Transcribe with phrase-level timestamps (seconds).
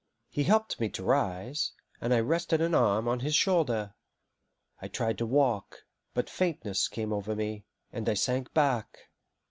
[0.31, 3.93] He helped me to rise, and I rested an arm on his shoulder.
[4.81, 5.85] I tried to walk,
[6.15, 8.97] but faintness came over me, and I sank back.